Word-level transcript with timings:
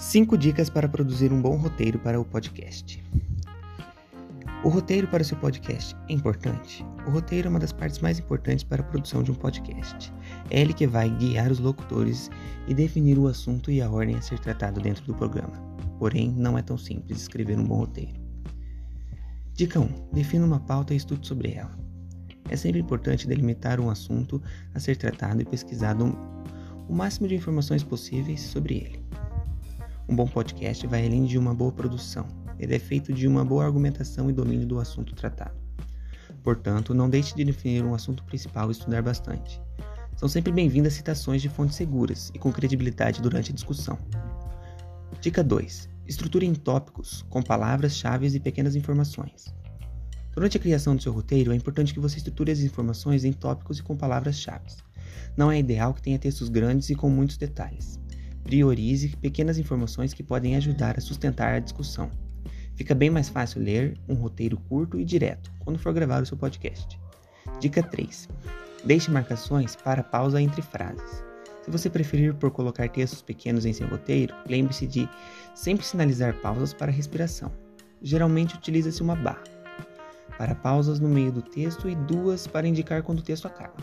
5 0.00 0.38
dicas 0.38 0.70
para 0.70 0.88
produzir 0.88 1.30
um 1.30 1.42
bom 1.42 1.56
roteiro 1.56 1.98
para 1.98 2.18
o 2.18 2.24
podcast. 2.24 3.04
O 4.64 4.70
roteiro 4.70 5.06
para 5.06 5.22
o 5.22 5.24
seu 5.24 5.36
podcast 5.36 5.94
é 6.08 6.14
importante? 6.14 6.82
O 7.06 7.10
roteiro 7.10 7.48
é 7.48 7.50
uma 7.50 7.58
das 7.58 7.70
partes 7.70 7.98
mais 7.98 8.18
importantes 8.18 8.64
para 8.64 8.80
a 8.80 8.84
produção 8.84 9.22
de 9.22 9.30
um 9.30 9.34
podcast. 9.34 10.10
É 10.48 10.62
ele 10.62 10.72
que 10.72 10.86
vai 10.86 11.10
guiar 11.10 11.52
os 11.52 11.58
locutores 11.58 12.30
e 12.66 12.72
definir 12.72 13.18
o 13.18 13.28
assunto 13.28 13.70
e 13.70 13.82
a 13.82 13.90
ordem 13.90 14.16
a 14.16 14.22
ser 14.22 14.38
tratado 14.38 14.80
dentro 14.80 15.04
do 15.04 15.14
programa. 15.14 15.52
Porém, 15.98 16.32
não 16.32 16.56
é 16.56 16.62
tão 16.62 16.78
simples 16.78 17.20
escrever 17.20 17.58
um 17.58 17.64
bom 17.64 17.80
roteiro. 17.80 18.18
Dica 19.52 19.78
1. 19.78 20.12
Defina 20.14 20.46
uma 20.46 20.60
pauta 20.60 20.94
e 20.94 20.96
estude 20.96 21.28
sobre 21.28 21.52
ela. 21.52 21.78
É 22.48 22.56
sempre 22.56 22.80
importante 22.80 23.28
delimitar 23.28 23.78
um 23.78 23.90
assunto 23.90 24.42
a 24.74 24.80
ser 24.80 24.96
tratado 24.96 25.42
e 25.42 25.44
pesquisado 25.44 26.06
o 26.88 26.94
máximo 26.94 27.28
de 27.28 27.34
informações 27.34 27.84
possíveis 27.84 28.40
sobre 28.40 28.76
ele. 28.76 28.99
Um 30.10 30.16
bom 30.16 30.26
podcast 30.26 30.84
vai 30.88 31.06
além 31.06 31.24
de 31.24 31.38
uma 31.38 31.54
boa 31.54 31.70
produção, 31.70 32.26
ele 32.58 32.74
é 32.74 32.80
feito 32.80 33.12
de 33.12 33.28
uma 33.28 33.44
boa 33.44 33.64
argumentação 33.64 34.28
e 34.28 34.32
domínio 34.32 34.66
do 34.66 34.80
assunto 34.80 35.14
tratado. 35.14 35.54
Portanto, 36.42 36.92
não 36.92 37.08
deixe 37.08 37.32
de 37.36 37.44
definir 37.44 37.84
um 37.84 37.94
assunto 37.94 38.24
principal 38.24 38.68
e 38.68 38.72
estudar 38.72 39.02
bastante. 39.02 39.62
São 40.16 40.28
sempre 40.28 40.50
bem-vindas 40.50 40.94
citações 40.94 41.40
de 41.40 41.48
fontes 41.48 41.76
seguras 41.76 42.32
e 42.34 42.40
com 42.40 42.50
credibilidade 42.50 43.22
durante 43.22 43.52
a 43.52 43.54
discussão. 43.54 43.96
Dica 45.20 45.44
2. 45.44 45.88
Estruture 46.08 46.44
em 46.44 46.56
tópicos, 46.56 47.24
com 47.30 47.40
palavras-chave 47.40 48.26
e 48.26 48.40
pequenas 48.40 48.74
informações. 48.74 49.54
Durante 50.34 50.56
a 50.56 50.60
criação 50.60 50.96
do 50.96 51.02
seu 51.04 51.12
roteiro, 51.12 51.52
é 51.52 51.54
importante 51.54 51.94
que 51.94 52.00
você 52.00 52.16
estruture 52.16 52.50
as 52.50 52.58
informações 52.58 53.24
em 53.24 53.32
tópicos 53.32 53.78
e 53.78 53.82
com 53.84 53.96
palavras-chave. 53.96 54.74
Não 55.36 55.52
é 55.52 55.60
ideal 55.60 55.94
que 55.94 56.02
tenha 56.02 56.18
textos 56.18 56.48
grandes 56.48 56.90
e 56.90 56.96
com 56.96 57.08
muitos 57.08 57.36
detalhes. 57.36 58.00
Priorize 58.50 59.16
pequenas 59.18 59.58
informações 59.58 60.12
que 60.12 60.24
podem 60.24 60.56
ajudar 60.56 60.98
a 60.98 61.00
sustentar 61.00 61.54
a 61.54 61.60
discussão. 61.60 62.10
Fica 62.74 62.96
bem 62.96 63.08
mais 63.08 63.28
fácil 63.28 63.62
ler 63.62 63.96
um 64.08 64.14
roteiro 64.14 64.56
curto 64.68 64.98
e 64.98 65.04
direto 65.04 65.52
quando 65.60 65.78
for 65.78 65.92
gravar 65.92 66.20
o 66.20 66.26
seu 66.26 66.36
podcast. 66.36 66.98
Dica 67.60 67.80
3. 67.80 68.28
Deixe 68.84 69.08
marcações 69.08 69.76
para 69.76 70.02
pausa 70.02 70.42
entre 70.42 70.62
frases. 70.62 71.22
Se 71.64 71.70
você 71.70 71.88
preferir 71.88 72.34
por 72.34 72.50
colocar 72.50 72.88
textos 72.88 73.22
pequenos 73.22 73.64
em 73.64 73.72
seu 73.72 73.86
roteiro, 73.86 74.34
lembre-se 74.48 74.84
de 74.84 75.08
sempre 75.54 75.86
sinalizar 75.86 76.34
pausas 76.40 76.74
para 76.74 76.90
respiração. 76.90 77.52
Geralmente 78.02 78.56
utiliza-se 78.56 79.00
uma 79.00 79.14
barra 79.14 79.44
para 80.36 80.56
pausas 80.56 80.98
no 80.98 81.08
meio 81.08 81.30
do 81.30 81.40
texto 81.40 81.88
e 81.88 81.94
duas 81.94 82.48
para 82.48 82.66
indicar 82.66 83.04
quando 83.04 83.20
o 83.20 83.22
texto 83.22 83.46
acaba, 83.46 83.76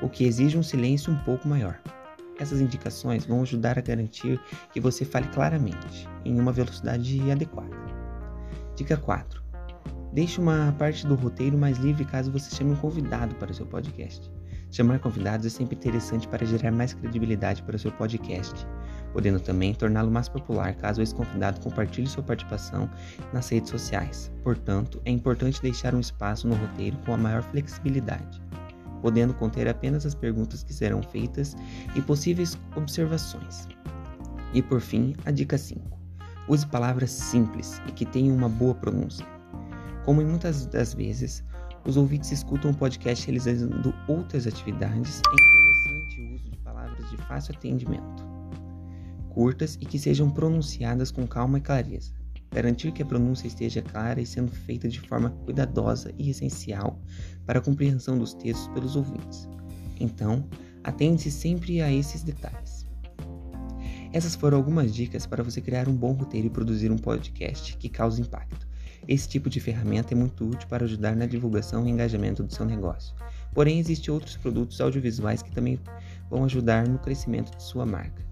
o 0.00 0.08
que 0.08 0.22
exige 0.22 0.56
um 0.56 0.62
silêncio 0.62 1.12
um 1.12 1.18
pouco 1.24 1.48
maior. 1.48 1.82
Essas 2.40 2.58
indicações 2.58 3.26
vão 3.26 3.42
ajudar 3.42 3.78
a 3.78 3.82
garantir 3.82 4.40
que 4.72 4.80
você 4.80 5.04
fale 5.04 5.28
claramente, 5.28 6.08
em 6.24 6.40
uma 6.40 6.50
velocidade 6.50 7.30
adequada. 7.30 7.76
Dica 8.74 8.96
4. 8.96 9.42
Deixe 10.14 10.40
uma 10.40 10.74
parte 10.78 11.06
do 11.06 11.14
roteiro 11.14 11.58
mais 11.58 11.76
livre 11.76 12.02
caso 12.02 12.32
você 12.32 12.56
chame 12.56 12.72
um 12.72 12.76
convidado 12.76 13.34
para 13.34 13.50
o 13.50 13.54
seu 13.54 13.66
podcast. 13.66 14.32
Chamar 14.70 15.00
convidados 15.00 15.44
é 15.44 15.50
sempre 15.50 15.76
interessante 15.76 16.26
para 16.26 16.46
gerar 16.46 16.72
mais 16.72 16.94
credibilidade 16.94 17.62
para 17.62 17.76
o 17.76 17.78
seu 17.78 17.92
podcast, 17.92 18.66
podendo 19.12 19.38
também 19.38 19.74
torná-lo 19.74 20.10
mais 20.10 20.28
popular 20.28 20.74
caso 20.76 21.02
esse 21.02 21.14
convidado 21.14 21.60
compartilhe 21.60 22.06
sua 22.06 22.22
participação 22.22 22.88
nas 23.34 23.50
redes 23.50 23.68
sociais. 23.68 24.32
Portanto, 24.42 25.02
é 25.04 25.10
importante 25.10 25.60
deixar 25.60 25.94
um 25.94 26.00
espaço 26.00 26.48
no 26.48 26.54
roteiro 26.54 26.96
com 27.04 27.12
a 27.12 27.18
maior 27.18 27.42
flexibilidade 27.42 28.40
podendo 29.00 29.34
conter 29.34 29.68
apenas 29.68 30.04
as 30.06 30.14
perguntas 30.14 30.62
que 30.62 30.72
serão 30.72 31.02
feitas 31.02 31.56
e 31.94 32.02
possíveis 32.02 32.58
observações. 32.76 33.68
E 34.52 34.62
por 34.62 34.80
fim, 34.80 35.14
a 35.24 35.30
dica 35.30 35.56
5. 35.56 35.80
Use 36.48 36.66
palavras 36.66 37.10
simples 37.10 37.80
e 37.86 37.92
que 37.92 38.04
tenham 38.04 38.36
uma 38.36 38.48
boa 38.48 38.74
pronúncia. 38.74 39.26
Como 40.04 40.20
em 40.20 40.26
muitas 40.26 40.66
das 40.66 40.94
vezes, 40.94 41.44
os 41.86 41.96
ouvintes 41.96 42.32
escutam 42.32 42.72
o 42.72 42.76
podcast 42.76 43.26
realizando 43.26 43.94
outras 44.08 44.46
atividades, 44.46 45.20
é 45.26 45.32
interessante 45.32 46.20
o 46.20 46.34
uso 46.34 46.50
de 46.50 46.56
palavras 46.58 47.10
de 47.10 47.16
fácil 47.18 47.54
atendimento, 47.56 48.24
curtas 49.30 49.78
e 49.80 49.86
que 49.86 49.98
sejam 49.98 50.30
pronunciadas 50.30 51.10
com 51.10 51.26
calma 51.26 51.58
e 51.58 51.60
clareza. 51.60 52.19
Garantir 52.52 52.90
que 52.92 53.02
a 53.02 53.06
pronúncia 53.06 53.46
esteja 53.46 53.80
clara 53.80 54.20
e 54.20 54.26
sendo 54.26 54.50
feita 54.50 54.88
de 54.88 55.00
forma 55.00 55.30
cuidadosa 55.44 56.12
e 56.18 56.30
essencial 56.30 57.00
para 57.46 57.60
a 57.60 57.62
compreensão 57.62 58.18
dos 58.18 58.34
textos 58.34 58.68
pelos 58.68 58.96
ouvintes. 58.96 59.48
Então, 60.00 60.48
atente-se 60.82 61.30
sempre 61.30 61.80
a 61.80 61.92
esses 61.92 62.22
detalhes. 62.22 62.86
Essas 64.12 64.34
foram 64.34 64.58
algumas 64.58 64.92
dicas 64.92 65.24
para 65.26 65.42
você 65.42 65.60
criar 65.60 65.88
um 65.88 65.94
bom 65.94 66.12
roteiro 66.12 66.48
e 66.48 66.50
produzir 66.50 66.90
um 66.90 66.98
podcast 66.98 67.76
que 67.76 67.88
cause 67.88 68.20
impacto. 68.20 68.68
Esse 69.06 69.28
tipo 69.28 69.48
de 69.48 69.60
ferramenta 69.60 70.14
é 70.14 70.16
muito 70.16 70.44
útil 70.44 70.68
para 70.68 70.84
ajudar 70.84 71.14
na 71.14 71.26
divulgação 71.26 71.86
e 71.86 71.90
engajamento 71.90 72.42
do 72.42 72.52
seu 72.52 72.66
negócio. 72.66 73.14
Porém, 73.54 73.78
existem 73.78 74.12
outros 74.12 74.36
produtos 74.36 74.80
audiovisuais 74.80 75.42
que 75.42 75.52
também 75.52 75.78
vão 76.28 76.44
ajudar 76.44 76.86
no 76.86 76.98
crescimento 76.98 77.56
de 77.56 77.62
sua 77.62 77.86
marca. 77.86 78.29